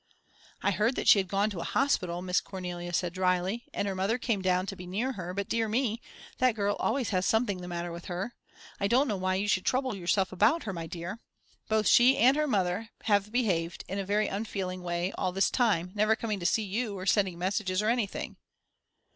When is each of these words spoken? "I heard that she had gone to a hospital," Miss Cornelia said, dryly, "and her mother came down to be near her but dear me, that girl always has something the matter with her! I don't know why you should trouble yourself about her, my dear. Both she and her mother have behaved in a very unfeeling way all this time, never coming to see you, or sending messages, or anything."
"I 0.63 0.71
heard 0.71 0.95
that 0.95 1.07
she 1.07 1.19
had 1.19 1.27
gone 1.27 1.51
to 1.51 1.59
a 1.59 1.63
hospital," 1.63 2.23
Miss 2.23 2.41
Cornelia 2.41 2.91
said, 2.91 3.13
dryly, 3.13 3.65
"and 3.71 3.87
her 3.87 3.93
mother 3.93 4.17
came 4.17 4.41
down 4.41 4.65
to 4.65 4.75
be 4.75 4.87
near 4.87 5.11
her 5.11 5.31
but 5.31 5.47
dear 5.47 5.69
me, 5.69 6.01
that 6.39 6.55
girl 6.55 6.75
always 6.79 7.09
has 7.11 7.23
something 7.27 7.61
the 7.61 7.67
matter 7.67 7.91
with 7.91 8.05
her! 8.05 8.33
I 8.79 8.87
don't 8.87 9.07
know 9.07 9.15
why 9.15 9.35
you 9.35 9.47
should 9.47 9.63
trouble 9.63 9.95
yourself 9.95 10.31
about 10.31 10.63
her, 10.63 10.73
my 10.73 10.87
dear. 10.87 11.19
Both 11.69 11.87
she 11.87 12.17
and 12.17 12.35
her 12.35 12.47
mother 12.47 12.89
have 13.03 13.31
behaved 13.31 13.83
in 13.87 13.99
a 13.99 14.03
very 14.03 14.27
unfeeling 14.27 14.81
way 14.81 15.11
all 15.19 15.31
this 15.31 15.51
time, 15.51 15.91
never 15.93 16.15
coming 16.15 16.39
to 16.39 16.47
see 16.47 16.63
you, 16.63 16.97
or 16.97 17.05
sending 17.05 17.37
messages, 17.37 17.79
or 17.83 17.87
anything." 17.89 18.37